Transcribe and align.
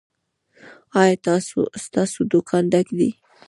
ایا 1.01 1.35
ستاسو 1.83 2.19
دکان 2.31 2.63
ډک 2.71 2.87
دی؟ 2.97 3.09